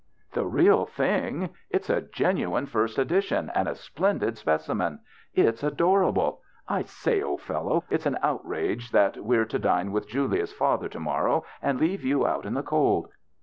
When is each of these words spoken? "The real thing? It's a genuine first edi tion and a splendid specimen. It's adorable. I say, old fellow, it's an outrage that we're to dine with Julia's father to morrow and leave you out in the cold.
"The 0.33 0.47
real 0.47 0.87
thing? 0.87 1.51
It's 1.69 1.87
a 1.87 2.01
genuine 2.01 2.65
first 2.65 2.97
edi 2.97 3.21
tion 3.21 3.51
and 3.53 3.67
a 3.67 3.75
splendid 3.75 4.35
specimen. 4.35 5.01
It's 5.35 5.61
adorable. 5.61 6.41
I 6.67 6.81
say, 6.81 7.21
old 7.21 7.41
fellow, 7.43 7.83
it's 7.87 8.07
an 8.07 8.17
outrage 8.23 8.89
that 8.93 9.17
we're 9.23 9.45
to 9.45 9.59
dine 9.59 9.91
with 9.91 10.07
Julia's 10.09 10.53
father 10.53 10.89
to 10.89 10.99
morrow 10.99 11.45
and 11.61 11.79
leave 11.79 12.03
you 12.03 12.25
out 12.25 12.47
in 12.47 12.55
the 12.55 12.63
cold. 12.63 13.09